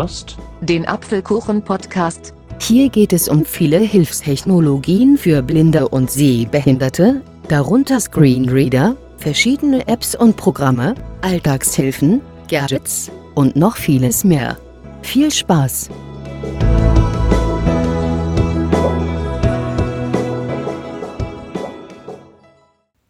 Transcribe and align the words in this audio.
hörst 0.00 0.38
den 0.62 0.86
Apfelkuchen-Podcast. 0.86 2.32
Hier 2.58 2.88
geht 2.88 3.12
es 3.12 3.28
um 3.28 3.44
viele 3.44 3.78
Hilfstechnologien 3.78 5.18
für 5.18 5.42
Blinde 5.42 5.88
und 5.88 6.10
Sehbehinderte, 6.10 7.20
darunter 7.48 8.00
Screenreader, 8.00 8.96
verschiedene 9.18 9.86
Apps 9.88 10.14
und 10.14 10.38
Programme, 10.38 10.94
Alltagshilfen, 11.20 12.22
Gadgets 12.48 13.10
und 13.34 13.56
noch 13.56 13.76
vieles 13.76 14.24
mehr. 14.24 14.56
Viel 15.02 15.30
Spaß! 15.30 15.90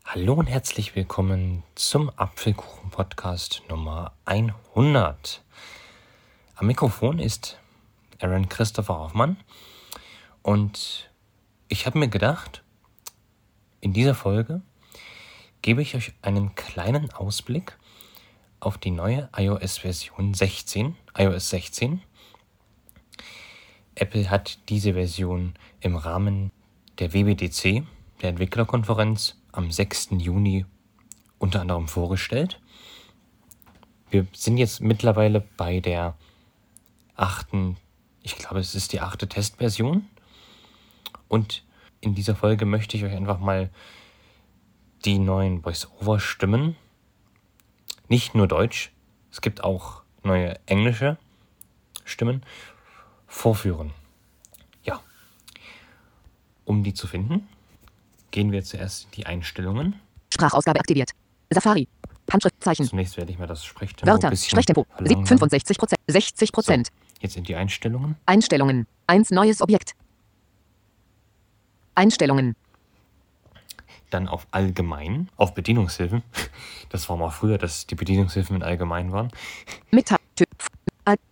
Hallo 0.04 0.34
und 0.34 0.46
herzlich 0.46 0.96
willkommen 0.96 1.62
zum 1.76 2.10
Apfelkuchen-Podcast 2.16 3.62
Nummer 3.68 4.10
100. 4.24 5.44
Am 6.60 6.66
Mikrofon 6.66 7.20
ist 7.20 7.58
Aaron 8.18 8.50
Christopher 8.50 8.98
Hoffmann 8.98 9.38
und 10.42 11.10
ich 11.68 11.86
habe 11.86 11.98
mir 11.98 12.08
gedacht, 12.08 12.62
in 13.80 13.94
dieser 13.94 14.14
Folge 14.14 14.60
gebe 15.62 15.80
ich 15.80 15.94
euch 15.94 16.12
einen 16.20 16.54
kleinen 16.56 17.10
Ausblick 17.14 17.78
auf 18.60 18.76
die 18.76 18.90
neue 18.90 19.30
iOS-Version 19.34 20.34
16, 20.34 20.96
iOS 21.16 21.48
16. 21.48 22.02
Apple 23.94 24.28
hat 24.28 24.58
diese 24.68 24.92
Version 24.92 25.54
im 25.80 25.96
Rahmen 25.96 26.52
der 26.98 27.14
WWDC, 27.14 27.86
der 28.20 28.28
Entwicklerkonferenz, 28.28 29.40
am 29.52 29.70
6. 29.70 30.10
Juni 30.18 30.66
unter 31.38 31.62
anderem 31.62 31.88
vorgestellt. 31.88 32.60
Wir 34.10 34.26
sind 34.34 34.58
jetzt 34.58 34.82
mittlerweile 34.82 35.40
bei 35.56 35.80
der 35.80 36.18
achten, 37.20 37.76
ich 38.22 38.36
glaube, 38.36 38.60
es 38.60 38.74
ist 38.74 38.92
die 38.92 39.00
achte 39.00 39.28
Testversion. 39.28 40.08
Und 41.28 41.64
in 42.00 42.14
dieser 42.14 42.34
Folge 42.34 42.64
möchte 42.64 42.96
ich 42.96 43.04
euch 43.04 43.14
einfach 43.14 43.38
mal 43.38 43.70
die 45.04 45.18
neuen 45.18 45.62
Voice-Over-Stimmen, 45.62 46.76
nicht 48.08 48.34
nur 48.34 48.48
Deutsch, 48.48 48.92
es 49.30 49.40
gibt 49.40 49.62
auch 49.62 50.02
neue 50.22 50.58
englische 50.66 51.16
Stimmen, 52.04 52.42
vorführen. 53.26 53.92
Ja, 54.82 55.00
um 56.64 56.82
die 56.82 56.92
zu 56.92 57.06
finden, 57.06 57.48
gehen 58.30 58.50
wir 58.52 58.64
zuerst 58.64 59.04
in 59.04 59.10
die 59.12 59.26
Einstellungen. 59.26 60.00
Sprachausgabe 60.34 60.80
aktiviert. 60.80 61.10
Safari. 61.50 61.88
Handschriftzeichen. 62.32 62.86
Zunächst 62.86 63.16
werde 63.16 63.32
ich 63.32 63.38
mal 63.38 63.46
das 63.46 63.64
Sprechtempo 63.64 64.10
Wörter. 64.12 64.34
Sprechtempo. 64.36 64.86
verlangsamen. 64.94 65.26
65 65.26 65.78
Prozent. 65.78 66.00
60 66.06 66.52
Prozent. 66.52 66.88
Jetzt 67.20 67.36
in 67.36 67.44
die 67.44 67.54
Einstellungen. 67.54 68.16
Einstellungen. 68.26 68.86
Eins 69.06 69.30
neues 69.30 69.60
Objekt. 69.60 69.92
Einstellungen. 71.94 72.56
Dann 74.08 74.26
auf 74.26 74.46
Allgemein, 74.50 75.28
auf 75.36 75.54
Bedienungshilfen. 75.54 76.22
Das 76.88 77.08
war 77.08 77.16
mal 77.16 77.30
früher, 77.30 77.58
dass 77.58 77.86
die 77.86 77.94
Bedienungshilfen 77.94 78.56
in 78.56 78.62
Allgemein 78.64 79.12
waren. 79.12 79.30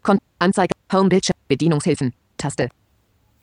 Kon 0.02 0.18
Anzeige. 0.38 0.74
Home 0.92 1.08
Bildschirm. 1.08 1.36
Bedienungshilfen. 1.48 2.14
Taste. 2.36 2.68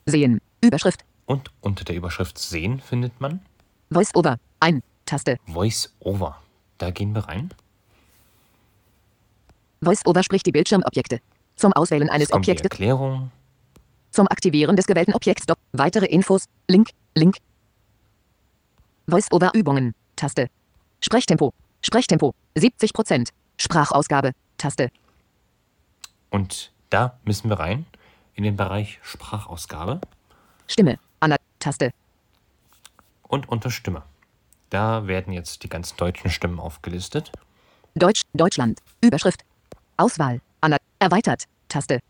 Sehen. 0.06 0.40
Überschrift. 0.62 1.04
Und 1.26 1.50
unter 1.60 1.84
der 1.84 1.96
Überschrift 1.96 2.38
Sehen 2.38 2.80
findet 2.80 3.20
man 3.20 3.40
Voice 3.90 4.14
Over. 4.14 4.38
Ein. 4.60 4.82
Taste. 5.04 5.36
Voice 5.46 5.92
Over. 6.00 6.40
Da 6.78 6.90
gehen 6.90 7.14
wir 7.14 7.28
rein. 7.28 7.50
Voice 9.82 10.06
Over 10.06 10.22
spricht 10.22 10.46
die 10.46 10.52
Bildschirmobjekte. 10.52 11.20
Zum 11.56 11.72
Auswählen 11.72 12.08
eines 12.10 12.32
Objektes. 12.32 12.64
Erklärung. 12.64 13.30
Zum 14.10 14.28
Aktivieren 14.28 14.76
des 14.76 14.86
gewählten 14.86 15.14
Objekts. 15.14 15.46
Weitere 15.72 16.06
Infos. 16.06 16.44
Link. 16.68 16.90
Link. 17.14 17.36
Voice-Over-Übungen. 19.08 19.94
Taste. 20.16 20.48
Sprechtempo. 21.00 21.52
Sprechtempo. 21.82 22.34
70 22.56 22.92
Prozent. 22.92 23.30
Sprachausgabe. 23.58 24.32
Taste. 24.58 24.90
Und 26.30 26.72
da 26.90 27.18
müssen 27.24 27.48
wir 27.48 27.58
rein 27.58 27.86
in 28.34 28.44
den 28.44 28.56
Bereich 28.56 28.98
Sprachausgabe 29.02 30.00
Stimme. 30.66 30.98
Anna. 31.20 31.36
Taste. 31.58 31.92
und 33.28 33.48
unter 33.48 33.70
Stimme. 33.70 34.02
Da 34.70 35.06
werden 35.06 35.32
jetzt 35.32 35.62
die 35.62 35.68
ganzen 35.68 35.96
deutschen 35.96 36.30
Stimmen 36.30 36.60
aufgelistet. 36.60 37.32
Deutsch. 37.94 38.22
Deutschland. 38.34 38.80
Überschrift. 39.00 39.44
Auswahl. 39.96 40.40
Anna. 40.66 40.78
Erweitert. 40.98 41.44
Taste. 41.68 42.00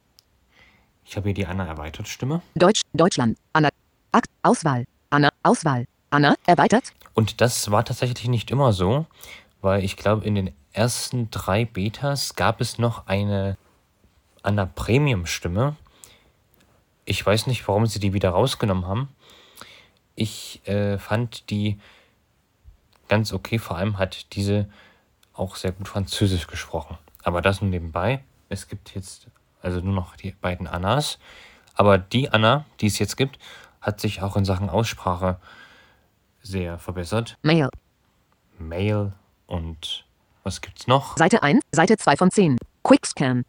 Ich 1.05 1.15
habe 1.15 1.29
hier 1.29 1.35
die 1.35 1.45
Anna 1.45 1.67
erweitert 1.67 2.09
Stimme. 2.09 2.41
Deutsch. 2.55 2.81
Deutschland. 2.95 3.37
Anna. 3.53 3.69
Akt. 4.13 4.31
Auswahl. 4.43 4.87
Anna. 5.11 5.29
Auswahl. 5.43 5.85
Anna. 6.09 6.37
Erweitert. 6.47 6.95
Und 7.13 7.43
das 7.43 7.71
war 7.71 7.85
tatsächlich 7.85 8.29
nicht 8.29 8.51
immer 8.51 8.73
so, 8.73 9.05
weil 9.61 9.85
ich 9.85 9.99
glaube, 9.99 10.25
in 10.25 10.35
den 10.35 10.55
ersten 10.73 11.31
drei 11.31 11.67
Betas 11.67 12.35
gab 12.35 12.63
es 12.63 12.79
noch 12.79 13.07
eine 13.07 13.59
Anna 14.43 14.65
Premium 14.65 15.27
Stimme. 15.27 15.77
Ich 17.05 17.27
weiß 17.27 17.49
nicht, 17.49 17.69
warum 17.69 17.85
sie 17.85 18.01
die 18.01 18.15
wieder 18.15 18.31
rausgenommen 18.31 18.87
haben. 18.87 19.11
Ich 20.15 20.67
äh, 20.67 20.97
fand 20.97 21.51
die 21.51 21.79
ganz 23.09 23.35
okay. 23.35 23.59
Vor 23.59 23.77
allem 23.77 23.99
hat 23.99 24.35
diese 24.35 24.67
auch 25.35 25.57
sehr 25.57 25.73
gut 25.73 25.89
Französisch 25.89 26.47
gesprochen. 26.47 26.97
Aber 27.23 27.43
das 27.43 27.61
nur 27.61 27.69
nebenbei. 27.69 28.23
Es 28.49 28.69
gibt 28.69 28.95
jetzt 28.95 29.29
also 29.63 29.81
nur 29.81 29.95
noch 29.95 30.17
die 30.17 30.33
beiden 30.33 30.67
Annas. 30.67 31.19
Aber 31.75 31.99
die 31.99 32.31
Anna, 32.31 32.65
die 32.81 32.87
es 32.87 32.99
jetzt 32.99 33.17
gibt, 33.17 33.39
hat 33.81 34.01
sich 34.01 34.23
auch 34.23 34.37
in 34.37 34.45
Sachen 34.45 34.71
Aussprache 34.71 35.39
sehr 36.43 36.79
verbessert. 36.79 37.37
Mail. 37.43 37.69
Mail 38.59 39.13
und 39.47 40.07
was 40.45 40.61
gibt's 40.61 40.87
noch? 40.87 41.17
Seite 41.17 41.43
1. 41.43 41.63
Seite 41.73 41.97
2 41.97 42.17
von 42.17 42.31
10. 42.31 42.57
Quickscan. 42.83 43.45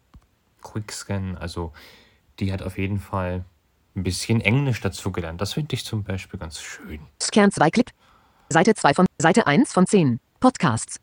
Quickscan, 0.62 1.38
also 1.38 1.72
die 2.40 2.52
hat 2.52 2.62
auf 2.62 2.76
jeden 2.76 2.98
Fall 2.98 3.44
ein 3.94 4.02
bisschen 4.02 4.40
Englisch 4.40 4.80
dazu 4.80 5.12
gelernt. 5.12 5.40
Das 5.40 5.54
finde 5.54 5.74
ich 5.74 5.84
zum 5.84 6.02
Beispiel 6.02 6.38
ganz 6.38 6.60
schön. 6.60 7.00
Scan 7.22 7.50
2 7.50 7.70
Clip. 7.70 7.90
Seite 8.48 8.74
2 8.74 8.94
von 8.94 9.06
Seite 9.20 9.46
1 9.46 9.72
von 9.72 9.86
10. 9.86 10.20
Podcasts. 10.40 11.00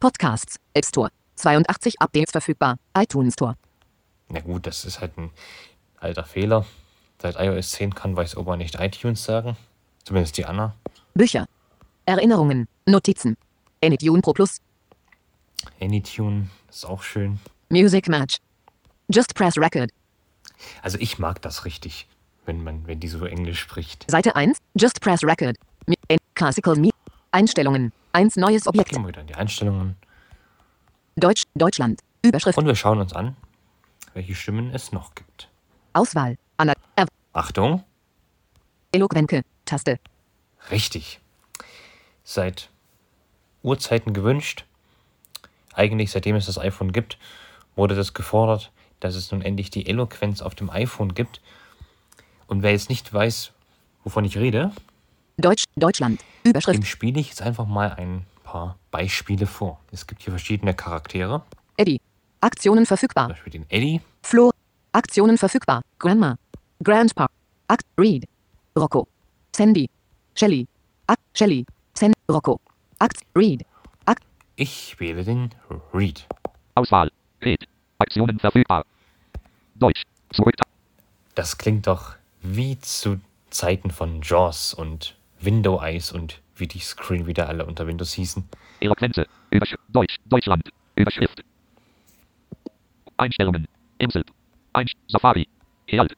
Podcasts. 0.00 0.56
App 0.72 0.84
Store. 0.84 1.10
82 1.36 2.00
Updates 2.00 2.32
verfügbar. 2.32 2.76
iTunes 2.96 3.34
Store. 3.34 3.56
Na 4.28 4.40
gut, 4.40 4.66
das 4.66 4.84
ist 4.84 5.00
halt 5.00 5.16
ein 5.18 5.30
alter 5.98 6.24
Fehler. 6.24 6.64
Seit 7.20 7.36
iOS 7.36 7.72
10 7.72 7.94
kann 7.94 8.16
VoiceOver 8.16 8.56
nicht 8.56 8.74
iTunes 8.80 9.24
sagen. 9.24 9.56
Zumindest 10.04 10.36
die 10.36 10.44
Anna. 10.44 10.74
Bücher. 11.14 11.46
Erinnerungen. 12.06 12.68
Notizen. 12.86 13.36
Anytune 13.82 14.20
Pro 14.20 14.32
Plus. 14.32 14.60
Anytune 15.80 16.50
ist 16.68 16.84
auch 16.84 17.02
schön. 17.02 17.38
Music 17.70 18.08
Match. 18.08 18.38
Just 19.08 19.34
Press 19.34 19.56
Record. 19.56 19.90
Also 20.82 20.98
ich 20.98 21.18
mag 21.18 21.40
das 21.42 21.64
richtig, 21.64 22.06
wenn 22.46 22.62
man, 22.62 22.86
wenn 22.86 23.00
die 23.00 23.08
so 23.08 23.24
Englisch 23.24 23.60
spricht. 23.60 24.10
Seite 24.10 24.36
1. 24.36 24.58
Just 24.74 25.00
Press 25.00 25.22
Record. 25.22 25.56
Classical 26.34 26.76
Me. 26.76 26.90
Einstellungen. 27.30 27.92
1 28.12 28.36
neues 28.36 28.66
Objekt. 28.66 28.90
Gehen 28.90 29.02
wir 29.02 29.08
wieder 29.08 29.20
in 29.20 29.26
die 29.26 29.34
Einstellungen 29.34 29.96
Deutsch. 31.16 31.42
Deutschland. 31.54 32.00
Überschrift. 32.22 32.58
und 32.58 32.66
wir 32.66 32.74
schauen 32.74 33.00
uns 33.00 33.12
an, 33.12 33.36
welche 34.14 34.34
Stimmen 34.34 34.70
es 34.74 34.92
noch 34.92 35.14
gibt. 35.14 35.48
Auswahl. 35.92 36.36
Anna. 36.56 36.72
Er 36.96 37.06
Achtung, 37.32 37.84
Eloquenke. 38.92 39.42
Taste. 39.64 39.98
Richtig. 40.70 41.20
Seit 42.22 42.70
Urzeiten 43.62 44.12
gewünscht. 44.12 44.64
Eigentlich 45.74 46.10
seitdem 46.10 46.36
es 46.36 46.46
das 46.46 46.58
iPhone 46.58 46.92
gibt, 46.92 47.18
wurde 47.76 47.94
das 47.94 48.14
gefordert, 48.14 48.70
dass 49.00 49.14
es 49.14 49.30
nun 49.32 49.42
endlich 49.42 49.70
die 49.70 49.86
Eloquenz 49.86 50.40
auf 50.42 50.54
dem 50.54 50.70
iPhone 50.70 51.14
gibt. 51.14 51.40
Und 52.46 52.62
wer 52.62 52.72
jetzt 52.72 52.88
nicht 52.88 53.12
weiß, 53.12 53.52
wovon 54.04 54.24
ich 54.24 54.38
rede, 54.38 54.72
Deutsch. 55.36 55.64
Deutschland. 55.74 56.20
Überschrift. 56.44 56.78
dem 56.78 56.84
spiele 56.84 57.18
ich 57.20 57.28
jetzt 57.30 57.42
einfach 57.42 57.66
mal 57.66 57.92
ein 57.92 58.24
paar 58.54 58.78
Beispiele 58.92 59.46
vor. 59.46 59.80
Es 59.90 60.06
gibt 60.06 60.22
hier 60.22 60.30
verschiedene 60.30 60.74
Charaktere. 60.74 61.42
Eddie. 61.76 62.00
Aktionen 62.40 62.84
Zum 62.84 62.96
verfügbar. 62.96 63.28
Beispiel 63.28 63.52
den 63.52 63.66
Eddie, 63.68 64.00
Flo. 64.22 64.52
Aktionen 64.92 65.38
verfügbar. 65.38 65.82
Grandma. 65.98 66.36
Grandpa. 66.84 67.26
Akt. 67.66 67.84
Read. 67.98 68.24
Rocco. 68.78 69.08
Sandy. 69.56 69.90
Shelly. 70.36 70.68
Akt. 71.08 71.20
Shelly. 71.36 71.66
Sen. 71.94 72.12
Rocco. 72.30 72.60
Akt. 73.00 73.22
Read. 73.34 73.66
Akt. 74.04 74.22
ich 74.54 75.00
wähle 75.00 75.24
den 75.24 75.50
Read. 75.92 76.24
Auswahl. 76.76 77.10
Red. 77.42 77.66
Aktionen 77.98 78.38
verfügbar. 78.38 78.84
Deutsch. 79.74 80.02
Zurück. 80.32 80.54
Das 81.34 81.58
klingt 81.58 81.88
doch 81.88 82.14
wie 82.40 82.78
zu 82.78 83.20
Zeiten 83.50 83.90
von 83.90 84.22
JAWS 84.22 84.74
und 84.74 85.16
Window 85.40 85.82
Eyes 85.82 86.12
und 86.12 86.40
wie 86.56 86.66
die 86.66 86.78
Screenreader 86.78 87.48
alle 87.48 87.66
unter 87.66 87.86
Windows 87.86 88.12
hießen. 88.12 88.44
Eloquenze. 88.80 89.26
Übersch 89.50 89.74
Deutsch. 89.88 90.16
Deutschland. 90.26 90.68
Überschrift. 90.96 91.42
Einstellungen. 93.16 93.66
Insel. 93.98 94.24
Ein 94.72 94.86
Safari. 95.08 95.48
Herald. 95.86 96.14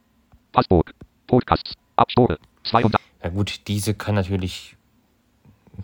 Passbook. 0.52 0.92
Podcasts. 1.26 1.72
Abspuren. 1.96 2.36
200. 2.64 3.00
Ja 3.22 3.28
gut, 3.30 3.60
diese 3.66 3.94
kann 3.94 4.14
natürlich 4.14 4.76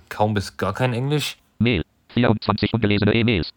kaum 0.09 0.35
bis 0.35 0.57
gar 0.57 0.75
kein 0.75 0.93
Englisch. 0.93 1.39
Mail. 1.59 1.85
24 2.11 2.73
ungelesene 2.75 3.15
E-Mails. 3.15 3.51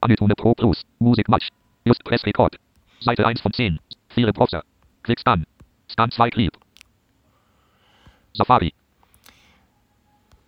Anitune 0.00 0.34
Pro 0.34 0.54
Plus. 0.54 0.82
Musik 0.98 1.28
Match. 1.28 1.48
Just 1.84 2.02
Press 2.04 2.24
Record. 2.24 2.56
Seite 3.00 3.26
1 3.26 3.40
von 3.40 3.52
10. 3.52 3.78
Viele 4.08 4.32
Browser. 4.32 4.64
Klick 5.02 5.20
Scan. 5.20 5.44
Scan 5.90 6.10
2 6.10 6.30
Clip. 6.30 6.52
Safari. 8.34 8.74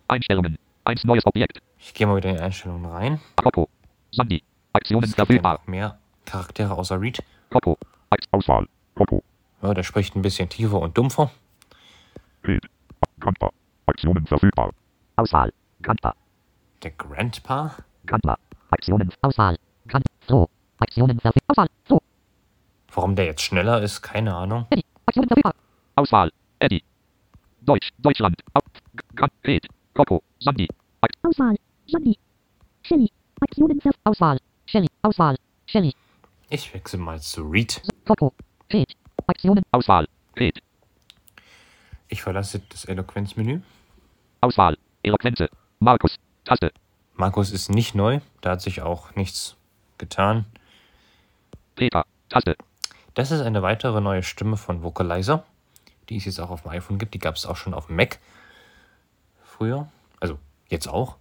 Einstellungen. 0.07 0.57
Eins 0.85 1.03
neues 1.03 1.25
Objekt. 1.25 1.61
Ich 1.79 1.93
gehe 1.93 2.07
mal 2.07 2.15
wieder 2.17 2.29
in 2.29 2.37
die 2.37 2.41
Einstellungen 2.41 2.85
rein. 2.85 3.19
Coco. 3.35 3.67
Sandy. 4.11 4.43
Aktionen 4.73 5.09
ja 5.09 5.15
verfügbar. 5.15 5.59
mehr 5.65 5.97
Charaktere 6.25 6.73
außer 6.73 6.99
Reed. 6.99 7.19
Ex- 7.51 8.25
Auswahl. 8.31 8.67
Coco. 8.95 9.23
Ja, 9.61 9.73
der 9.73 9.83
spricht 9.83 10.15
ein 10.15 10.21
bisschen 10.21 10.49
tiefer 10.49 10.79
und 10.79 10.97
dumpfer. 10.97 11.31
Red. 12.43 12.65
Kanter. 13.19 13.51
Aktionen 13.85 14.25
verfügbar. 14.25 14.71
Auswahl. 15.15 15.51
Kanter. 15.81 16.15
Der 16.83 16.91
Grandpa. 16.91 17.75
Kanter. 18.05 18.37
Aktionen. 18.69 19.11
Auswahl. 19.21 19.57
Kan. 19.87 20.03
So. 20.27 20.49
Aktionen 20.79 21.19
verfügbar. 21.19 21.49
Auswahl. 21.49 21.67
So. 21.87 22.01
Warum 22.93 23.15
der 23.15 23.25
jetzt 23.25 23.41
schneller 23.41 23.81
ist, 23.81 24.01
keine 24.01 24.35
Ahnung. 24.35 24.65
Eddie. 24.69 24.85
Aktionen 25.05 25.27
verfügbar. 25.27 25.55
Auswahl. 25.95 26.31
Eddie. 26.59 26.83
Deutsch. 27.61 27.89
Deutschland. 27.97 28.35
Red. 29.45 29.67
Coco. 29.97 30.21
Sandy. 30.39 30.67
Auswahl. 31.23 31.55
Sandy. 31.87 32.19
Shelly. 32.83 33.11
Aktionen. 33.41 33.81
Auswahl. 34.03 34.39
Shelly. 34.67 34.87
Auswahl. 35.01 35.35
Shelly. 35.65 35.95
Ich 36.51 36.71
wechsle 36.71 36.99
mal 36.99 37.19
zu 37.19 37.41
Reed. 37.41 37.81
Coco. 38.05 38.31
Red. 38.71 38.95
Aktionen. 39.25 39.63
Auswahl. 39.71 40.07
Red. 40.35 40.61
Ich 42.09 42.21
verlasse 42.21 42.61
das 42.69 42.85
Eloquenzmenü. 42.85 43.61
Auswahl. 44.41 44.77
Eloquenze. 45.01 45.49
Markus. 45.79 46.15
Taste. 46.45 46.71
Markus 47.15 47.49
ist 47.49 47.69
nicht 47.71 47.95
neu, 47.95 48.19
da 48.41 48.51
hat 48.51 48.61
sich 48.61 48.83
auch 48.83 49.15
nichts 49.15 49.55
getan. 49.97 50.45
Peter. 51.75 52.05
Taste. 52.29 52.55
Das 53.15 53.31
ist 53.31 53.41
eine 53.41 53.63
weitere 53.63 53.99
neue 53.99 54.21
Stimme 54.21 54.57
von 54.57 54.83
Vocalizer, 54.83 55.43
die 56.09 56.17
es 56.17 56.25
jetzt 56.25 56.39
auch 56.39 56.51
auf 56.51 56.61
dem 56.61 56.71
iPhone 56.71 56.99
gibt. 56.99 57.15
Die 57.15 57.19
gab 57.19 57.35
es 57.35 57.47
auch 57.47 57.57
schon 57.57 57.73
auf 57.73 57.87
dem 57.87 57.95
Mac 57.95 58.19
früher. 59.57 59.87
Also 60.19 60.37
jetzt 60.69 60.87
auch. 60.87 61.17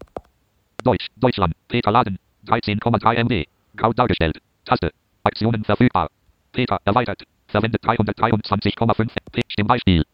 Deutsch. 0.85 1.09
Deutschland. 1.17 1.55
Peter 1.69 1.91
Laden. 1.91 2.19
13,3 2.47 3.15
MB. 3.25 3.45
Grau 3.77 3.93
dargestellt. 3.93 4.39
Taste. 4.65 4.93
Aktionen 5.25 5.65
verfügbar. 5.65 6.09
Peter 6.53 6.79
erweitert. 6.85 7.23
Verwendet 7.49 7.83
323,5 7.85 9.09
P. 9.33 9.43
Stimmbeispiel. 9.49 10.05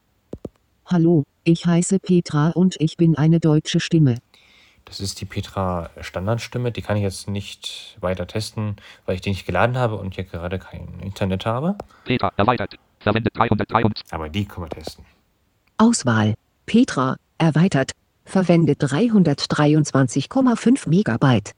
Hallo, 0.87 1.25
ich 1.45 1.67
heiße 1.67 1.99
Petra 2.01 2.51
und 2.51 2.77
ich 2.81 2.97
bin 2.97 3.17
eine 3.17 3.41
deutsche 3.41 3.81
Stimme. 3.81 4.19
Das 4.85 5.01
ist 5.01 5.21
die 5.21 5.25
Petra 5.25 5.91
Standardstimme. 6.01 6.73
Die 6.73 6.83
kann 6.83 6.97
ich 6.97 7.03
jetzt 7.03 7.29
nicht 7.29 7.97
weiter 8.01 8.27
testen, 8.27 8.77
weil 9.07 9.15
ich 9.15 9.21
die 9.21 9.31
nicht 9.31 9.47
geladen 9.47 9.77
habe 9.77 9.97
und 9.97 10.15
hier 10.15 10.25
gerade 10.25 10.59
kein 10.59 10.99
Internet 11.01 11.47
habe. 11.47 11.77
Peter 12.05 12.33
erweitert. 12.37 12.79
Verwendet 12.99 13.37
323. 13.37 14.13
Aber 14.13 14.29
die 14.29 14.45
können 14.45 14.67
wir 14.67 14.71
testen. 14.71 15.05
Auswahl. 15.79 16.35
Petra, 16.67 17.17
erweitert. 17.39 17.93
Verwendet 18.25 18.83
323,5 18.83 20.89
Megabyte. 20.89 21.53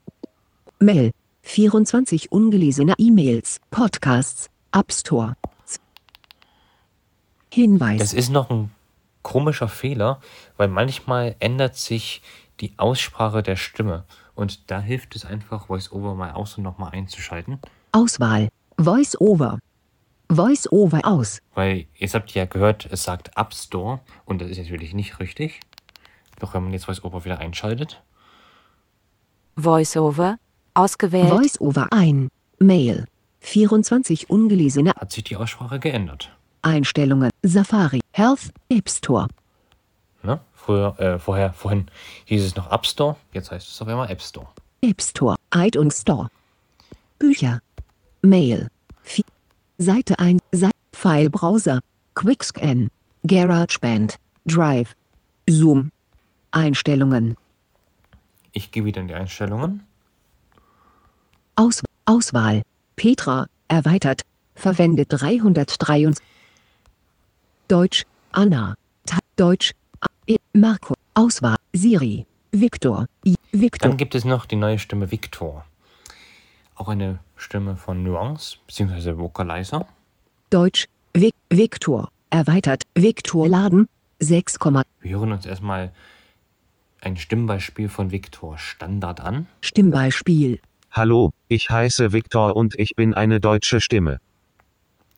Mail. 0.78 1.12
24 1.42 2.32
ungelesene 2.32 2.94
E-Mails, 2.96 3.60
Podcasts, 3.70 4.48
App 4.72 4.92
Store. 4.92 5.36
Hinweis. 7.52 8.00
Das 8.00 8.14
ist 8.14 8.30
noch 8.30 8.50
ein 8.50 8.70
komischer 9.22 9.68
Fehler, 9.68 10.20
weil 10.56 10.68
manchmal 10.68 11.36
ändert 11.38 11.76
sich 11.76 12.22
die 12.60 12.72
Aussprache 12.78 13.42
der 13.42 13.56
Stimme. 13.56 14.04
Und 14.34 14.70
da 14.70 14.80
hilft 14.80 15.14
es 15.14 15.24
einfach, 15.24 15.68
VoiceOver 15.68 16.14
mal 16.14 16.32
aus 16.32 16.56
und 16.56 16.64
nochmal 16.64 16.92
einzuschalten. 16.92 17.60
Auswahl. 17.92 18.48
Voice 18.78 19.20
over. 19.20 19.60
Voice 20.28 20.66
over 20.72 21.00
aus. 21.04 21.40
Weil 21.54 21.86
jetzt 21.94 22.14
habt 22.14 22.34
ihr 22.34 22.42
ja 22.42 22.46
gehört, 22.46 22.88
es 22.90 23.04
sagt 23.04 23.30
App 23.36 23.54
Store 23.54 24.00
und 24.24 24.40
das 24.40 24.50
ist 24.50 24.58
natürlich 24.58 24.94
nicht 24.94 25.20
richtig. 25.20 25.60
Doch 26.40 26.54
wenn 26.54 26.62
man 26.64 26.72
jetzt 26.72 26.88
VoiceOver 26.88 27.24
wieder 27.24 27.38
einschaltet, 27.38 28.02
Voiceover. 29.56 30.36
Ausgewählt. 30.74 31.28
Voice 31.30 31.60
over 31.60 31.92
ein. 31.92 32.28
Mail. 32.58 33.06
24 33.40 34.30
ungelesene 34.30 34.90
hat 34.98 35.12
sich 35.12 35.24
die 35.24 35.36
Aussprache 35.36 35.78
geändert. 35.78 36.34
Einstellungen. 36.62 37.30
Safari. 37.42 38.00
Health. 38.12 38.50
App 38.68 38.88
Store. 38.90 39.28
Ne? 40.22 40.40
Früher, 40.54 40.98
äh, 40.98 41.18
vorher, 41.18 41.52
vorhin 41.52 41.86
hieß 42.24 42.42
es 42.44 42.56
noch 42.56 42.72
App 42.72 42.86
Store, 42.86 43.16
jetzt 43.32 43.50
heißt 43.50 43.68
es 43.68 43.82
auf 43.82 43.86
einmal 43.88 44.10
App 44.10 44.22
Store. 44.22 44.48
App 44.80 45.02
Store, 45.02 45.36
iTunes 45.54 46.00
Store. 46.00 46.28
Bücher. 47.18 47.60
Mail. 48.22 48.68
Vi- 49.04 49.24
Seite 49.76 50.18
1, 50.18 50.40
Seite, 50.52 50.72
File-Browser. 50.92 51.80
Quickscan. 52.14 52.88
GarageBand. 53.26 54.16
Drive. 54.46 54.94
Zoom. 55.48 55.90
Einstellungen. 56.54 57.36
Ich 58.52 58.70
gehe 58.70 58.84
wieder 58.84 59.00
in 59.00 59.08
die 59.08 59.14
Einstellungen. 59.14 59.82
Aus 61.56 61.82
Auswahl. 62.04 62.62
Petra, 62.96 63.46
erweitert. 63.68 64.22
Verwendet 64.54 65.08
323. 65.10 66.24
Deutsch. 67.68 68.04
Anna. 68.32 68.74
Ta 69.06 69.18
Deutsch. 69.36 69.72
A 70.00 70.06
E 70.26 70.36
Marco. 70.52 70.94
Auswahl. 71.14 71.56
Siri. 71.72 72.26
Victor. 72.52 73.06
I 73.26 73.34
Victor. 73.52 73.88
Dann 73.88 73.96
gibt 73.96 74.14
es 74.14 74.24
noch 74.24 74.46
die 74.46 74.56
neue 74.56 74.78
Stimme 74.78 75.10
Victor. 75.10 75.64
Auch 76.76 76.88
eine 76.88 77.18
Stimme 77.36 77.76
von 77.76 78.02
Nuance, 78.02 78.58
beziehungsweise 78.66 79.18
Vocalizer. 79.18 79.86
Deutsch. 80.50 80.86
Vic 81.12 81.34
Victor. 81.50 82.10
Erweitert. 82.30 82.82
Victor 82.94 83.48
Laden. 83.48 83.88
6, 84.20 84.58
Wir 85.00 85.18
hören 85.18 85.32
uns 85.32 85.44
erstmal 85.44 85.92
ein 87.04 87.16
Stimmbeispiel 87.16 87.88
von 87.88 88.10
Victor 88.10 88.58
Standard 88.58 89.20
an. 89.20 89.46
Stimmbeispiel. 89.60 90.60
Hallo, 90.90 91.32
ich 91.48 91.70
heiße 91.70 92.12
Viktor 92.12 92.56
und 92.56 92.78
ich 92.78 92.94
bin 92.96 93.14
eine 93.14 93.40
deutsche 93.40 93.80
Stimme. 93.80 94.20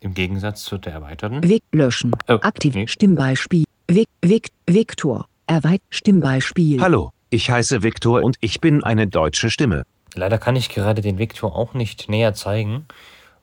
Im 0.00 0.14
Gegensatz 0.14 0.64
zu 0.64 0.78
der 0.78 0.94
erweiterten. 0.94 1.42
Vic 1.42 1.62
löschen. 1.72 2.12
Oh, 2.28 2.34
Aktiv. 2.42 2.74
nee. 2.74 2.86
Stimmbeispiel. 2.86 3.64
Vic 3.88 4.08
Vic 4.22 4.48
Victor. 4.66 5.26
Erweit 5.46 5.80
Stimmbeispiel. 5.90 6.80
Hallo, 6.80 7.12
ich 7.30 7.50
heiße 7.50 7.82
Viktor 7.82 8.22
und 8.22 8.36
ich 8.40 8.60
bin 8.60 8.82
eine 8.82 9.06
deutsche 9.06 9.50
Stimme. 9.50 9.84
Leider 10.14 10.38
kann 10.38 10.56
ich 10.56 10.70
gerade 10.70 11.02
den 11.02 11.18
Victor 11.18 11.54
auch 11.54 11.74
nicht 11.74 12.08
näher 12.08 12.34
zeigen, 12.34 12.86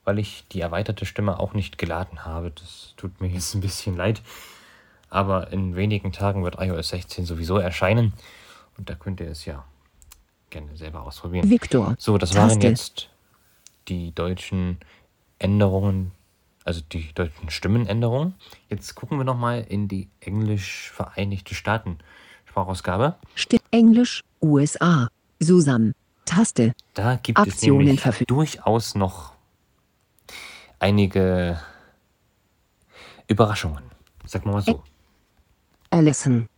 weil 0.04 0.18
ich 0.18 0.44
die 0.52 0.60
erweiterte 0.60 1.06
Stimme 1.06 1.40
auch 1.40 1.54
nicht 1.54 1.78
geladen 1.78 2.24
habe. 2.24 2.50
Das 2.50 2.94
tut 2.96 3.20
mir 3.20 3.28
jetzt 3.28 3.54
ein 3.54 3.60
bisschen 3.60 3.96
leid. 3.96 4.20
Aber 5.14 5.52
in 5.52 5.76
wenigen 5.76 6.10
Tagen 6.10 6.42
wird 6.42 6.56
iOS 6.58 6.88
16 6.88 7.24
sowieso 7.24 7.56
erscheinen. 7.58 8.14
Und 8.76 8.90
da 8.90 8.96
könnt 8.96 9.20
ihr 9.20 9.28
es 9.28 9.44
ja 9.44 9.64
gerne 10.50 10.76
selber 10.76 11.02
ausprobieren. 11.02 11.48
Victor. 11.48 11.94
So, 11.98 12.18
das 12.18 12.34
waren 12.34 12.48
Taste. 12.48 12.66
jetzt 12.66 13.10
die 13.86 14.12
deutschen 14.12 14.78
Änderungen, 15.38 16.10
also 16.64 16.80
die 16.80 17.12
deutschen 17.14 17.48
Stimmenänderungen. 17.50 18.34
Jetzt 18.68 18.96
gucken 18.96 19.16
wir 19.16 19.24
nochmal 19.24 19.64
in 19.68 19.86
die 19.86 20.08
englisch 20.18 20.90
Vereinigte 20.90 21.54
Staaten 21.54 21.98
Sprachausgabe. 22.46 23.14
Englisch. 23.70 24.24
USA. 24.42 25.06
Susan. 25.38 25.94
Taste. 26.24 26.74
Da 26.94 27.20
gibt 27.22 27.38
Aktionen 27.38 27.86
es 27.86 28.04
nämlich 28.04 28.26
durchaus 28.26 28.96
noch 28.96 29.32
einige 30.80 31.60
Überraschungen. 33.28 33.84
Sag 34.26 34.44
mal 34.44 34.60
so. 34.60 34.82
Allison. 35.94 36.48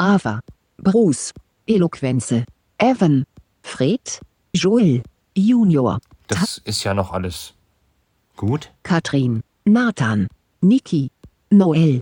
Ava. 0.00 0.40
Bruce. 0.78 1.32
Eloquenze. 1.68 2.44
Evan. 2.80 3.24
Fred. 3.62 4.20
Joel. 4.52 5.02
Junior. 5.36 6.00
Das 6.26 6.58
ist 6.64 6.82
ja 6.82 6.92
noch 6.92 7.12
alles 7.12 7.54
gut. 8.36 8.72
Katrin. 8.82 9.42
Nathan. 9.64 10.26
Niki. 10.60 11.12
Noel. 11.50 12.00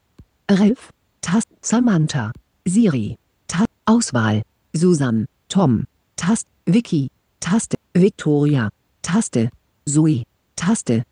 Ralph. 0.50 0.90
Tast. 1.20 1.48
Samantha. 1.60 2.32
Siri. 2.66 3.18
Ta 3.48 3.66
Auswahl. 3.84 4.40
Susan. 4.74 5.26
Tom. 5.50 5.84
Tast. 6.16 6.46
Vicky. 6.64 7.10
Taste. 7.40 7.76
Victoria. 7.92 8.70
Taste. 9.02 9.50
Zoe. 9.86 10.24
Taste. 10.56 11.02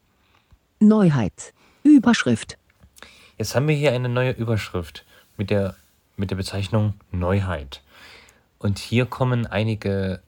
Neuheit. 0.81 1.53
Überschrift. 1.85 2.57
Jetzt 3.37 3.55
haben 3.55 3.69
wir 3.69 3.77
hier 3.77 3.93
eine 3.93 4.09
neue 4.09 4.31
Überschrift 4.31 5.05
mit 5.37 5.51
der, 5.51 5.75
mit 6.17 6.31
der 6.31 6.37
Bezeichnung 6.37 6.95
Neuheit. 7.11 7.83
Und 8.59 8.79
hier 8.79 9.07
kommen 9.07 9.47
einige 9.47 10.21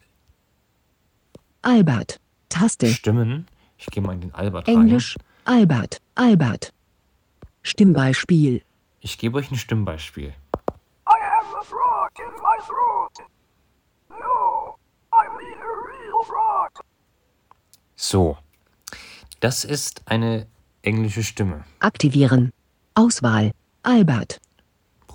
Albert. 1.62 2.20
Taste. 2.48 2.88
Stimmen. 2.88 3.46
Ich 3.78 3.86
gehe 3.86 4.02
mal 4.02 4.14
in 4.14 4.20
den 4.20 4.34
Albert 4.34 4.68
Englisch. 4.68 5.16
Albert, 5.44 6.00
Albert. 6.14 6.72
Stimmbeispiel. 7.62 8.62
Ich 9.00 9.18
gebe 9.18 9.38
euch 9.38 9.50
ein 9.50 9.56
Stimmbeispiel. 9.56 10.28
I 10.28 11.18
have 11.20 11.56
a 11.56 11.62
frog 11.62 12.10
in 12.18 12.32
my 12.42 12.58
throat. 12.66 13.28
No, 14.10 14.76
I'm 15.12 15.38
the 15.38 15.54
real 15.54 16.24
frog. 16.24 16.84
So. 17.96 18.38
Das 19.40 19.64
ist 19.64 20.02
eine 20.06 20.46
englische 20.82 21.22
Stimme. 21.22 21.64
Aktivieren. 21.80 22.52
Auswahl. 22.94 23.52
Albert. 23.82 24.40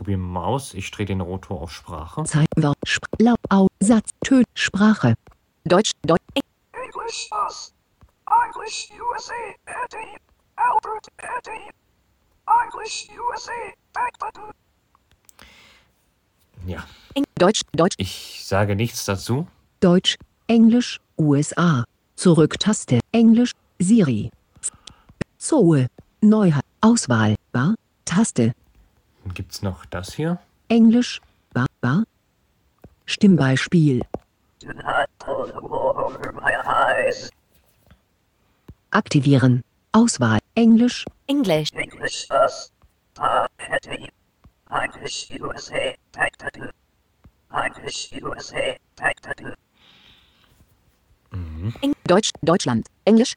Probieren 0.04 0.20
wir 0.20 0.28
mal 0.28 0.44
aus. 0.44 0.74
Ich 0.74 0.92
drehe 0.92 1.06
den 1.06 1.22
Rotor 1.22 1.62
auf 1.62 1.72
Sprache. 1.72 2.26
Zeit, 2.26 2.48
Wort, 2.58 2.76
Sp 2.84 3.08
Lau, 3.20 3.36
Au, 3.50 3.68
Satz, 3.80 4.10
Tön, 4.22 4.44
Sprache. 4.54 5.14
Deutsch, 5.64 5.92
Deutsch, 6.06 6.20
English 6.74 7.30
us. 7.32 7.74
English 8.28 8.90
USA. 9.00 9.34
Eddie. 9.66 10.18
Albert 10.58 11.08
Eddie. 11.20 11.72
English 12.66 13.08
USA. 13.18 13.52
Back 13.94 14.20
button. 14.20 14.52
Ja. 16.68 16.84
Eng, 17.14 17.24
Deutsch, 17.36 17.62
Deutsch, 17.72 17.96
Ich 17.98 18.44
sage 18.46 18.76
nichts 18.76 19.06
dazu. 19.06 19.48
Deutsch, 19.80 20.18
Englisch, 20.48 21.00
USA. 21.18 21.86
Zurücktaste. 22.18 23.00
Englisch, 23.14 23.54
Siri. 23.80 24.32
Zoe. 25.38 25.88
Neuheit. 26.20 26.66
Auswahl. 26.82 27.36
Bar. 27.54 27.76
Taste. 28.04 28.52
Dann 29.24 29.34
gibt 29.34 29.53
es 29.53 29.62
noch 29.62 29.86
das 29.86 30.13
hier. 30.13 30.39
Englisch. 30.70 31.22
Bar. 31.53 31.68
Bar. 31.82 32.03
Stimmbeispiel. 33.06 34.01
Do 34.60 34.74
not 34.74 35.10
pull 35.20 35.48
the 35.48 35.62
wool 35.62 35.94
over 35.98 36.32
my 36.34 36.53
eyes. 36.65 37.30
Aktivieren. 38.92 39.63
Auswahl. 39.92 40.39
Englisch. 40.56 41.06
English 41.27 42.30
us. 42.32 42.72
Ah, 43.18 43.48
Eddie. 43.58 44.10
English 44.70 45.30
USA. 45.39 45.96
USA. 48.22 48.77
Deutsch, 52.06 52.32
Deutschland, 52.42 52.88
Englisch, 53.06 53.34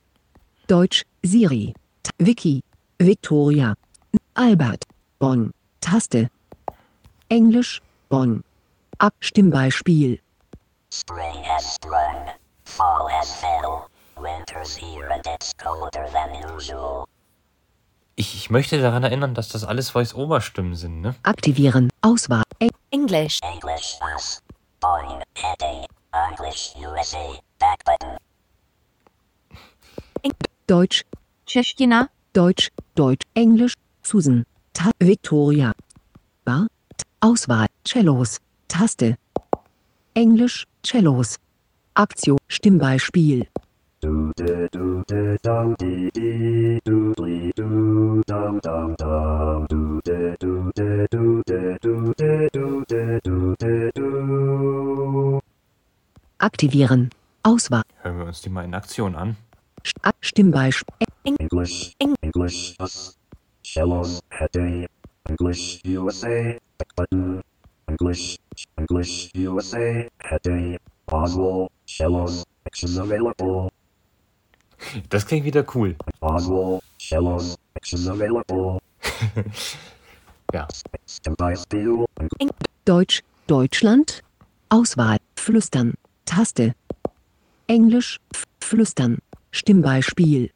Deutsch. 0.67 1.05
Siri. 1.23 1.73
T 2.03 2.11
Wiki. 2.19 2.61
Victoria. 2.99 3.75
Albert. 4.35 4.85
Bonn. 5.19 5.53
Taste. 5.87 6.31
Englisch. 7.29 7.81
Bonn. 8.09 8.43
Ab 8.99 9.15
Stimmbeispiel. 9.21 10.19
Spring 10.91 11.45
has 11.45 11.75
sprung, 11.75 12.27
fall 12.65 13.09
has 13.09 13.33
fell, 13.37 13.89
winter's 14.21 14.75
here 14.75 15.09
and 15.13 15.25
it's 15.27 15.53
colder 15.57 16.09
than 16.13 16.31
usual. 16.57 17.07
Ich, 18.17 18.35
ich 18.35 18.51
möchte 18.51 18.81
daran 18.81 19.05
erinnern, 19.05 19.35
dass 19.35 19.49
das 19.51 19.63
alles 19.63 19.91
Voice-Over-Stimmen 19.91 20.75
sind, 20.75 21.03
ne? 21.03 21.15
Aktivieren. 21.23 21.91
Auswahl. 22.01 22.43
Eng 22.59 22.71
English, 22.91 23.39
English 23.43 23.99
us, 24.13 24.43
Boeing, 24.81 25.23
Eddie, 25.35 25.87
English 26.31 26.75
USA, 26.81 27.39
back 27.61 27.85
button. 27.85 28.17
Deutsch. 30.67 31.05
Tschechina, 31.47 32.09
Deutsch. 32.33 32.73
Deutsch. 32.97 33.23
Englisch. 33.35 33.75
Susan. 34.03 34.47
Ta 34.77 34.91
Victoria. 35.01 35.73
Bar. 36.45 36.67
T 36.99 37.05
Auswahl. 37.21 37.67
Cellos. 37.83 38.41
Taste. 38.69 39.17
Englisch. 40.15 40.67
Cellos. 40.83 41.39
Aktion. 41.95 42.37
Stimmbeispiel. 42.49 43.47
De 44.03 44.33
de 44.37 44.69
de 44.71 45.03
de 45.09 45.39
de 45.43 46.11
de 46.13 46.81
de 46.85 47.13
de. 53.95 55.41
Aktivieren. 56.37 57.11
Auswahl. 57.43 57.83
Hören 58.03 58.19
wir 58.19 58.27
uns 58.27 58.43
die 58.43 58.51
mal 58.51 58.65
in 58.65 58.75
Aktion 58.75 59.15
an. 59.15 59.37
Stimmbeispiel. 60.21 61.07
English, 61.25 61.95
English, 61.99 62.77
us, 62.79 63.17
Shalom, 63.77 64.19
Hattie, 64.31 64.87
English, 65.29 65.83
USA, 65.85 66.59
back 66.79 66.97
button, 66.97 67.43
English, 67.91 68.39
English, 68.79 69.31
USA, 69.37 70.09
Hattie, 70.23 70.79
Oswald, 71.13 71.69
Shalom, 71.85 72.43
action 72.65 72.99
available, 72.99 73.69
Das 75.11 75.27
klingt 75.27 75.45
wieder 75.45 75.63
cool. 75.75 75.95
Oswald, 76.23 76.83
Shalom, 76.99 77.55
action 77.75 78.09
available, 78.09 78.79
Ja. 80.55 80.67
Deutsch. 82.87 83.23
Deutschland. 83.47 84.23
Auswahl. 84.71 85.19
Flüstern. 85.37 85.95
Taste. 86.25 86.75
Englisch. 87.67 88.21
Flüstern. 88.63 89.19
Stimmbeispiel. 89.51 90.51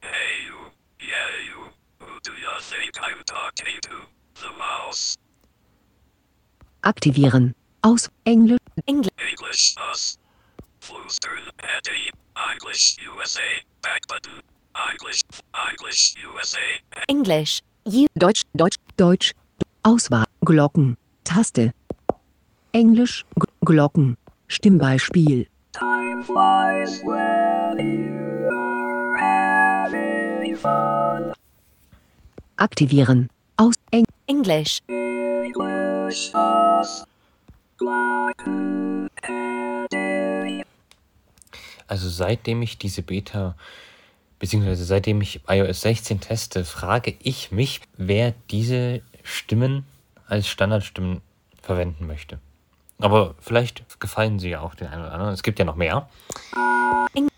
Hey 0.00 0.46
you, 0.46 0.54
yeah 1.00 1.28
you, 1.48 1.70
who 2.00 2.20
do 2.24 2.32
you 2.32 2.60
think 2.60 2.94
I'm 3.00 3.02
talking 3.02 3.02
to? 3.02 3.02
The 3.02 3.04
mouse, 3.04 3.17
Aktivieren. 6.82 7.54
Aus. 7.82 8.10
Englisch. 8.24 8.58
English, 8.86 9.18
English, 9.26 9.74
English, 12.52 12.96
USA, 13.06 13.40
back 13.82 14.06
button, 14.08 14.40
English, 14.90 15.20
English, 15.70 16.14
USA, 16.24 16.58
English, 17.08 17.60
you, 17.84 18.06
Deutsch, 18.16 18.42
Deutsch, 18.54 18.76
Deutsch. 18.96 19.34
Auswahl. 19.82 20.24
Glocken. 20.44 20.96
Taste. 21.24 21.72
Englisch. 22.72 23.24
G 23.38 23.46
Glocken. 23.64 24.16
Stimmbeispiel. 24.48 25.46
Time 25.72 26.22
flies 26.22 27.00
when 27.04 27.78
you're 27.78 29.16
having 29.16 30.56
fun. 30.56 31.32
Aktivieren. 32.58 33.30
Aus. 33.56 33.74
Eng 33.92 34.04
Eddie. 39.86 40.64
Also 41.86 42.08
seitdem 42.08 42.62
ich 42.62 42.76
diese 42.76 43.02
Beta, 43.02 43.54
beziehungsweise 44.40 44.84
seitdem 44.84 45.20
ich 45.20 45.40
iOS 45.46 45.82
16 45.82 46.20
teste, 46.20 46.64
frage 46.64 47.14
ich 47.20 47.52
mich, 47.52 47.80
wer 47.96 48.34
diese 48.50 49.02
Stimmen 49.22 49.86
als 50.26 50.48
Standardstimmen 50.48 51.20
verwenden 51.62 52.08
möchte. 52.08 52.40
Aber 52.98 53.36
vielleicht 53.38 54.00
gefallen 54.00 54.40
sie 54.40 54.50
ja 54.50 54.62
auch 54.62 54.74
den 54.74 54.88
einen 54.88 55.02
oder 55.02 55.12
anderen. 55.12 55.32
Es 55.32 55.44
gibt 55.44 55.60
ja 55.60 55.64
noch 55.64 55.76
mehr. 55.76 56.08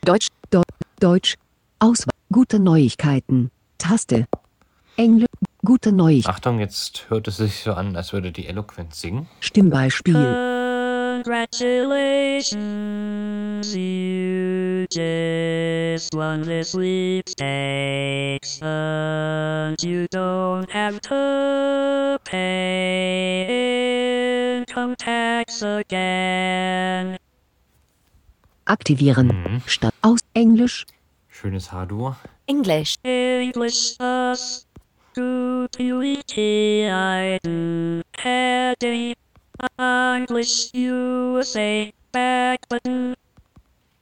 Deutsch, 0.02 0.28
Deu 0.50 0.62
Deutsch. 0.98 1.34
Auswahl. 1.78 2.14
Gute 2.32 2.58
Neuigkeiten. 2.58 3.50
Taste. 3.76 4.26
Englisch. 4.96 5.26
Gute 5.62 5.92
Neuigkeiten. 5.92 6.34
Achtung, 6.34 6.58
jetzt 6.58 7.10
hört 7.10 7.28
es 7.28 7.36
sich 7.36 7.62
so 7.62 7.74
an, 7.74 7.94
als 7.94 8.14
würde 8.14 8.32
die 8.32 8.46
Eloquenz 8.46 8.98
singen. 9.00 9.28
Stimmbeispiel. 9.40 10.60
Congratulations, 11.22 13.74
you 13.74 14.86
just 14.90 16.14
won 16.14 16.42
the 16.42 16.64
sweepstakes, 16.64 18.58
and 18.62 19.76
you 19.82 20.06
don't 20.10 20.70
have 20.72 20.98
to 21.02 22.18
pay 22.24 23.44
income 24.60 24.96
tax 24.96 25.62
again. 25.62 27.18
Aktivieren. 28.64 29.26
Mhm. 29.26 29.60
Statt. 29.66 29.92
Aus. 30.00 30.20
Englisch. 30.32 30.86
Schönes 31.28 31.70
H-Dur. 31.70 32.16
English, 32.46 32.94
English 33.02 33.98
us, 34.00 34.66
UETI, 35.78 36.88
heading, 38.16 39.14
English 39.78 40.74
USA, 40.74 41.92
back 42.12 42.68
button, 42.68 43.14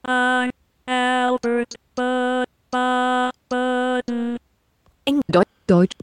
I'm 0.05 0.51
Albert, 0.87 1.75
but, 1.95 2.45
but, 2.71 3.31
button. 3.49 4.39
Eng, 5.05 5.21
Deutsch, 5.31 5.47
Deutsch. 5.67 5.95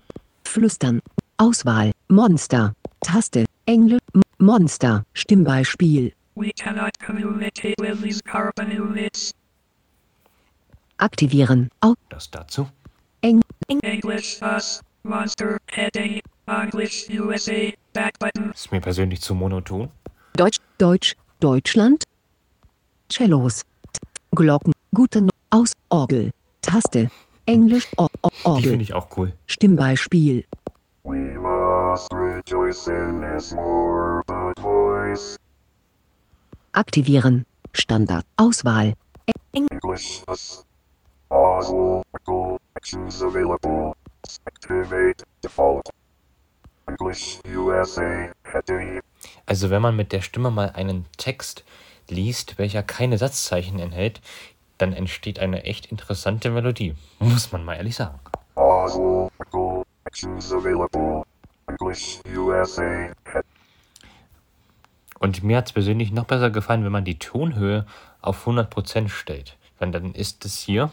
Flüstern. 0.44 1.00
Auswahl. 1.38 1.92
Monster. 2.08 2.75
Taste. 3.02 3.46
Englisch. 3.66 4.00
Monster. 4.38 5.04
Stimmbeispiel. 5.14 6.12
We 6.35 6.52
cannot 6.52 6.99
communicate 6.99 7.76
with 7.80 8.00
these 8.00 8.20
carbon 8.23 8.70
units. 8.70 9.32
Aktivieren. 10.99 11.70
Au. 11.82 11.94
Das 12.11 12.30
dazu. 12.30 12.68
English 13.23 14.40
us, 14.42 14.82
monster, 15.17 15.59
heading, 15.69 16.21
English, 16.47 17.09
USA, 17.11 17.73
back 17.93 18.19
button, 18.19 18.51
Ist 18.53 18.71
mir 18.73 18.81
persönlich 18.81 19.21
zu 19.21 19.35
monoton. 19.35 19.91
Deutsch, 20.37 20.59
Deutsch. 20.79 21.15
Deutschland. 21.41 22.05
Cellos. 23.11 23.63
Glocken. 24.35 24.73
Gute 24.95 25.21
no 25.23 25.31
Aus. 25.51 25.73
Orgel. 25.91 26.31
Taste. 26.63 27.11
Englisch. 27.47 27.87
O 27.97 28.07
o 28.23 28.29
Die 28.29 28.63
finde 28.63 28.69
Orgel. 28.71 28.81
ich 28.81 28.95
auch 28.95 29.09
cool. 29.17 29.33
Stimmbeispiel. 29.47 30.45
We 31.05 31.39
must 31.39 32.13
rejoice 32.13 32.89
in 32.89 33.23
his 33.35 33.53
more 33.53 34.23
but 34.27 34.59
voice. 34.59 35.37
Aktivieren. 36.73 37.45
Standard. 37.75 38.25
Auswahl. 38.37 38.95
English 39.53 40.23
us. 40.29 40.65
Oswald, 41.31 42.05
go, 42.25 42.59
actions 42.77 43.21
available. 43.21 43.95
Also 49.47 49.71
wenn 49.71 49.83
man 49.83 49.97
mit 49.97 50.12
der 50.12 50.21
Stimme 50.23 50.50
mal 50.50 50.71
einen 50.71 51.06
Text 51.16 51.64
liest, 52.09 52.59
welcher 52.59 52.83
keine 52.83 53.18
Satzzeichen 53.18 53.78
enthält, 53.78 54.21
dann 54.78 54.92
entsteht 54.92 55.38
eine 55.38 55.64
echt 55.64 55.87
interessante 55.87 56.50
Melodie. 56.50 56.95
Muss 57.18 57.52
man 57.52 57.64
mal 57.64 57.75
ehrlich 57.75 57.97
sagen. 57.97 58.18
Und 65.18 65.42
mir 65.42 65.56
hat 65.56 65.66
es 65.66 65.73
persönlich 65.73 66.12
noch 66.12 66.25
besser 66.25 66.50
gefallen, 66.50 66.85
wenn 66.85 66.92
man 66.92 67.04
die 67.04 67.18
Tonhöhe 67.18 67.87
auf 68.21 68.47
100% 68.47 69.09
stellt. 69.09 69.56
Weil 69.78 69.90
dann 69.90 70.14
ist 70.14 70.45
es 70.45 70.59
hier, 70.59 70.90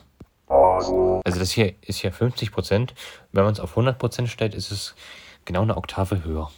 also 0.73 1.21
das 1.23 1.51
hier 1.51 1.75
ist 1.81 2.01
ja 2.01 2.09
50%. 2.09 2.89
Wenn 3.31 3.43
man 3.43 3.53
es 3.53 3.59
auf 3.59 3.77
100% 3.77 4.27
stellt, 4.27 4.55
ist 4.55 4.71
es 4.71 4.95
genau 5.45 5.61
eine 5.61 5.77
Oktave 5.77 6.23
höher. 6.23 6.51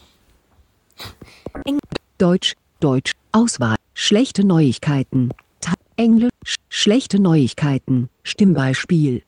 Deutsch. 2.18 2.54
Deutsch. 2.80 3.12
Auswahl. 3.32 3.76
Schlechte 3.94 4.46
Neuigkeiten. 4.46 5.32
Ta 5.60 5.74
Englisch. 5.96 6.30
Sch 6.44 6.56
schlechte 6.68 7.18
Neuigkeiten. 7.20 8.08
Stimmbeispiel. 8.22 9.22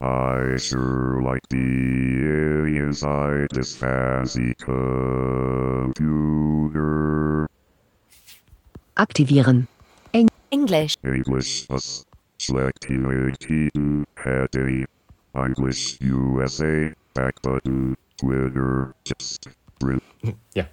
I 0.00 0.56
sure 0.58 1.20
like 1.22 1.42
the 1.50 1.56
inside 2.78 3.48
this 3.52 3.74
fancy 3.76 4.54
computer. 4.54 5.08
Aktivieren. 8.94 9.66
English. 10.50 10.94
English 11.02 11.68
us. 11.68 12.07
Selecting 12.40 13.02
AT2 13.02 14.04
heading. 14.16 14.86
English 15.34 15.98
USA. 16.00 16.94
Back 17.14 17.42
button. 17.42 17.96
Twitter. 18.16 18.94
Just. 19.04 19.48
Brit. 19.80 20.02
Ja. 20.54 20.64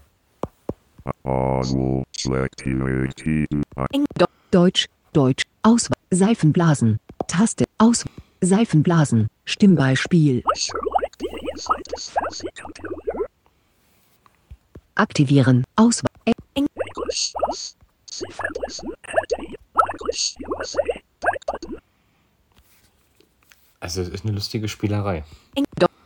Oswald. 1.24 2.06
Selecting 2.12 2.80
AT2. 2.82 3.64
Eng 3.94 4.06
Do 4.18 4.26
Deutsch. 4.52 4.88
Deutsch. 5.14 5.44
Auswahl. 5.64 5.98
Seifenblasen. 6.12 7.00
Taste. 7.28 7.66
Aus. 7.80 8.06
Seifenblasen. 8.42 9.28
Stimmbeispiel. 9.46 10.44
Aktivieren. 14.96 15.66
Auswahl. 15.76 16.12
Eng 16.54 16.68
Also 23.80 24.02
es 24.02 24.10
ist 24.10 24.25
eine 24.25 24.34
lustige 24.34 24.68
Spielerei. 24.68 25.24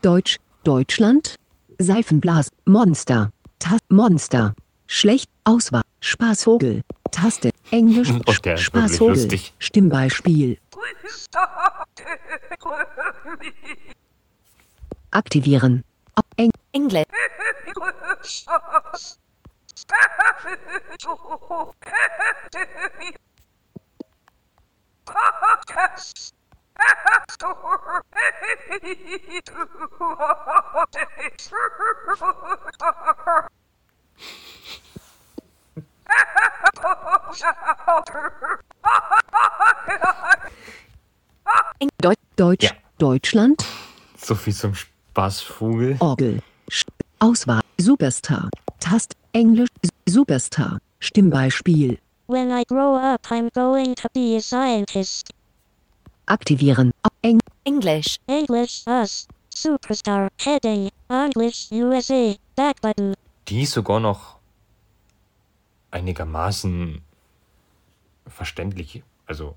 Deutsch. 0.01 0.37
Deutschland. 0.63 1.35
Seifenblasen. 1.77 2.51
Monster. 2.65 3.31
Tas 3.59 3.79
Monster. 3.89 4.53
Schlecht. 4.87 5.29
Auswahl. 5.45 5.83
Spaßvogel. 6.01 6.81
Taste. 7.11 7.51
Englisch. 7.71 8.09
Oh, 8.13 8.19
wirklich 8.19 8.65
Spaßvogel. 8.65 9.39
Stimmbeispiel. 9.59 10.57
Aktivieren. 15.11 15.83
Eng 16.37 16.51
English. 16.73 17.05
Deu 42.01 42.13
Deutsch. 42.35 42.63
Ja. 42.63 42.71
Deutschland. 42.97 43.65
So 44.17 44.35
viel 44.35 44.53
zum 44.53 44.75
Spaßvogel. 44.75 45.97
Orgel. 45.99 46.41
Auswahl. 47.19 47.61
Superstar. 47.77 48.49
Tast. 48.79 49.15
Englisch. 49.33 49.69
Superstar. 50.07 50.79
Stimmbeispiel. 50.99 51.99
When 52.29 52.51
I 52.51 52.63
grow 52.63 52.93
up, 52.93 53.31
I'm 53.31 53.49
going 53.55 53.95
to 53.95 54.07
be 54.13 54.35
a 54.35 54.39
scientist. 54.39 55.31
Aktivieren. 56.27 56.91
Eng 57.23 57.39
English. 57.65 58.19
English 58.27 58.83
us. 58.85 59.27
Superstar. 59.49 60.29
Heading. 60.37 60.91
English 61.09 61.71
USA. 61.71 62.35
Back 62.55 62.81
button. 62.81 63.15
Die 63.47 63.63
ist 63.63 63.71
sogar 63.71 63.99
noch 63.99 64.35
einigermaßen 65.89 67.01
verständlich, 68.27 69.01
also 69.25 69.55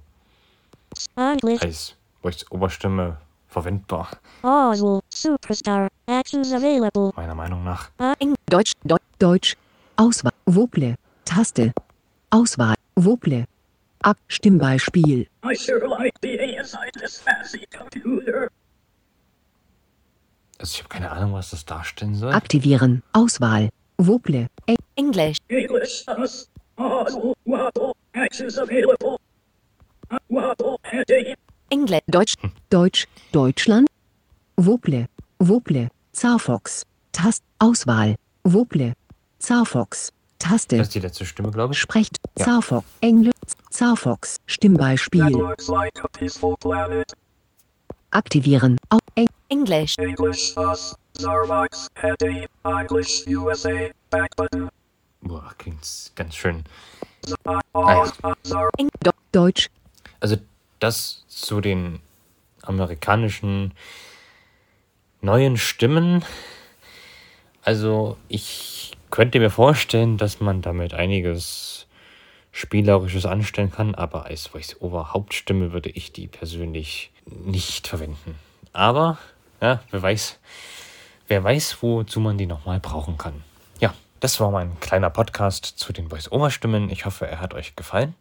English. 1.17 1.61
als 1.61 1.95
Voice-Oberstimme 2.23 3.19
verwendbar, 3.49 4.09
Oswald. 4.43 5.05
Superstar. 5.13 5.89
Actions 6.07 6.51
available. 6.55 7.13
meiner 7.17 7.35
Meinung 7.35 7.65
nach. 7.65 7.91
Deutsch. 8.49 8.73
Deu 8.83 8.97
Deutsch. 9.19 9.59
Auswahl. 9.97 10.33
Voble. 10.47 10.95
Taste. 11.27 11.75
Auswahl. 12.33 12.75
Voble. 12.97 13.45
Ab. 14.03 14.17
Stimmbeispiel. 14.27 15.27
I 15.45 15.55
sure 15.55 15.87
like 15.87 16.19
being 16.23 16.55
inside 16.59 16.91
this 16.99 17.19
fancy 17.19 17.67
computer. 17.71 18.49
Also 20.59 20.75
ich 20.75 20.79
habe 20.79 20.89
keine 20.89 21.11
Ahnung, 21.13 21.35
was 21.35 21.51
das 21.51 21.65
darstellen 21.67 22.15
soll. 22.15 22.33
Aktivieren. 22.33 23.03
Auswahl. 23.13 23.69
Voble. 23.99 24.49
Eng 24.67 24.77
English. 24.97 25.37
English 25.49 26.05
us. 26.09 26.49
Oswald, 26.77 27.37
waddle, 27.45 27.93
actions 28.15 28.57
available. 28.59 29.19
Uh, 30.11 30.19
Waddle, 30.31 30.79
heading. 30.85 31.35
English. 31.69 32.01
Deutsch. 32.09 32.35
Deutsch. 32.71 33.07
Deutschland. 33.33 33.89
Voble. 34.57 35.07
Voble. 35.39 35.89
Zarfox. 36.13 36.85
Tast. 37.13 37.43
Auswahl. 37.59 38.17
Voble. 38.45 38.95
Zarfox. 39.39 40.11
Taste. 40.43 40.77
Das 40.77 40.89
ist 40.89 40.95
die 40.95 41.01
letzte 41.01 41.25
Stimme, 41.25 41.51
glaube 41.51 41.73
ich. 41.73 41.79
Sprecht. 41.79 42.19
Ja. 42.37 42.45
Zarfox. 42.45 42.85
Englisch. 43.01 43.33
Zarfox. 43.71 44.37
That 44.37 44.51
Stimmbeispiel. 44.51 45.31
like. 45.69 45.93
Aktivieren. 48.11 48.79
Au 48.91 48.99
Eng 49.15 49.29
English. 49.49 49.97
English 49.99 50.57
us. 50.57 50.97
Zarbox, 51.17 51.89
heading. 51.95 52.47
English 52.65 53.25
USA. 53.29 53.91
Back 54.11 54.35
button. 54.37 54.69
Boah, 55.21 55.55
klingt 55.59 56.13
ganz 56.17 56.35
schön. 56.35 56.65
Naja. 57.45 58.13
Deutsch. 59.31 59.71
Also 60.21 60.37
das 60.81 61.25
zu 61.29 61.61
den 61.61 62.01
amerikanischen 62.63 63.73
neuen 65.21 65.57
Stimmen. 65.57 66.25
Also 67.63 68.17
ich 68.29 68.97
könnte 69.13 69.39
mir 69.39 69.51
vorstellen, 69.51 70.17
dass 70.17 70.41
man 70.41 70.63
damit 70.63 70.95
einiges 70.95 71.87
Spielerisches 72.51 73.27
anstellen 73.27 73.71
kann, 73.71 73.95
aber 73.95 74.25
als 74.25 74.49
Voice-Over-Hauptstimme 74.49 75.73
würde 75.73 75.91
ich 75.91 76.13
die 76.13 76.27
persönlich 76.27 77.13
nicht 77.27 77.87
verwenden. 77.87 78.37
Aber, 78.73 79.19
ja, 79.61 79.81
wer 79.91 80.03
weiß, 80.03 80.41
wer 81.29 81.45
weiß, 81.45 81.83
wozu 81.83 82.21
man 82.21 82.39
die 82.39 82.47
nochmal 82.47 82.81
brauchen 82.81 83.19
kann. 83.19 83.45
Ja, 83.81 83.95
das 84.21 84.41
war 84.41 84.51
mein 84.51 84.81
kleiner 84.81 85.11
Podcast 85.11 85.67
zu 85.67 85.93
den 85.93 86.09
Voice-Over-Stimmen. 86.09 86.89
Ich 86.89 87.05
hoffe, 87.05 87.27
er 87.27 87.41
hat 87.41 87.53
euch 87.53 87.77
gefallen. 87.77 88.15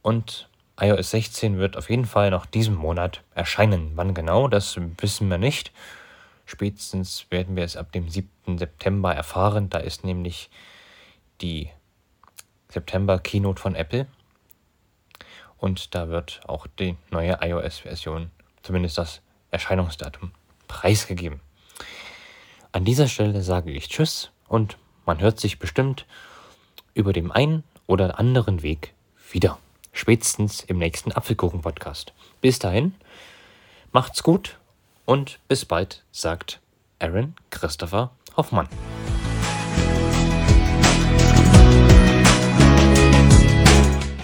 Und 0.00 0.48
iOS 0.80 1.10
16 1.10 1.58
wird 1.58 1.76
auf 1.76 1.90
jeden 1.90 2.06
Fall 2.06 2.30
noch 2.30 2.46
diesen 2.46 2.74
Monat 2.74 3.20
erscheinen. 3.34 3.92
Wann 3.96 4.14
genau, 4.14 4.48
das 4.48 4.80
wissen 4.98 5.28
wir 5.28 5.38
nicht. 5.38 5.72
Spätestens 6.52 7.24
werden 7.30 7.56
wir 7.56 7.64
es 7.64 7.78
ab 7.78 7.92
dem 7.92 8.10
7. 8.10 8.58
September 8.58 9.14
erfahren. 9.14 9.70
Da 9.70 9.78
ist 9.78 10.04
nämlich 10.04 10.50
die 11.40 11.70
September 12.68 13.18
Keynote 13.18 13.58
von 13.58 13.74
Apple. 13.74 14.06
Und 15.56 15.94
da 15.94 16.10
wird 16.10 16.42
auch 16.46 16.66
die 16.66 16.98
neue 17.10 17.38
iOS-Version, 17.40 18.30
zumindest 18.62 18.98
das 18.98 19.22
Erscheinungsdatum, 19.50 20.32
preisgegeben. 20.68 21.40
An 22.72 22.84
dieser 22.84 23.08
Stelle 23.08 23.40
sage 23.40 23.70
ich 23.70 23.88
Tschüss 23.88 24.30
und 24.46 24.76
man 25.06 25.20
hört 25.20 25.40
sich 25.40 25.58
bestimmt 25.58 26.04
über 26.92 27.14
dem 27.14 27.32
einen 27.32 27.64
oder 27.86 28.18
anderen 28.18 28.62
Weg 28.62 28.92
wieder. 29.30 29.58
Spätestens 29.94 30.60
im 30.64 30.76
nächsten 30.76 31.12
Apfelkuchen-Podcast. 31.12 32.12
Bis 32.42 32.58
dahin, 32.58 32.94
Macht's 33.94 34.22
gut 34.22 34.58
und 35.04 35.38
bis 35.48 35.64
bald, 35.64 36.04
sagt 36.12 36.60
Aaron 36.98 37.34
Christopher 37.50 38.10
Hoffmann. 38.36 38.68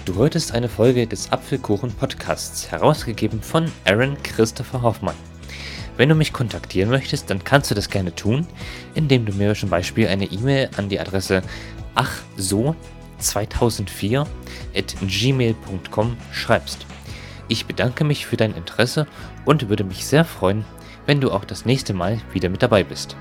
Du 0.05 0.13
hörtest 0.15 0.53
eine 0.53 0.69
Folge 0.69 1.07
des 1.07 1.31
Apfelkuchen 1.31 1.93
Podcasts, 1.93 2.71
herausgegeben 2.71 3.41
von 3.41 3.71
Aaron 3.85 4.21
Christopher 4.23 4.81
Hoffmann. 4.81 5.15
Wenn 5.97 6.09
du 6.09 6.15
mich 6.15 6.33
kontaktieren 6.33 6.89
möchtest, 6.89 7.29
dann 7.29 7.43
kannst 7.43 7.69
du 7.69 7.75
das 7.75 7.89
gerne 7.89 8.15
tun, 8.15 8.47
indem 8.95 9.25
du 9.25 9.33
mir 9.33 9.53
zum 9.53 9.69
Beispiel 9.69 10.07
eine 10.07 10.25
E-Mail 10.25 10.69
an 10.77 10.89
die 10.89 10.99
Adresse 10.99 11.43
achso2004 11.95 14.25
at 14.75 14.95
gmail.com 15.01 16.17
schreibst. 16.31 16.87
Ich 17.51 17.65
bedanke 17.65 18.03
mich 18.03 18.27
für 18.27 18.37
dein 18.37 18.53
Interesse 18.53 19.07
und 19.43 19.69
würde 19.69 19.83
mich 19.83 20.05
sehr 20.05 20.23
freuen, 20.23 20.65
wenn 21.07 21.19
du 21.19 21.31
auch 21.31 21.45
das 21.45 21.65
nächste 21.65 21.95
Mal 21.95 22.21
wieder 22.31 22.47
mit 22.47 22.61
dabei 22.61 22.83
bist. 22.83 23.17